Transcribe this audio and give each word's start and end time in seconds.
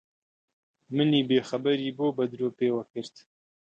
منی 0.95 1.21
بێخەبەری 1.29 1.95
بۆ 1.97 2.07
بە 2.17 2.23
درۆ 2.31 2.49
پێوە 2.59 2.83
کرد؟ 2.91 3.15